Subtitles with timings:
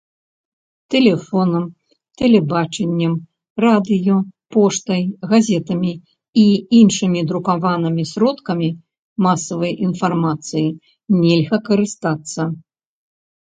[0.91, 1.65] Тэлефонам,
[2.21, 3.13] тэлебачаннем,
[3.63, 4.15] радыё,
[4.55, 5.03] поштай,
[5.35, 5.93] газетамі
[6.45, 6.47] і
[6.79, 8.69] іншымі друкаванымі сродкамі
[9.29, 10.65] масавай інфармацыі
[11.21, 12.41] нельга карыстацца.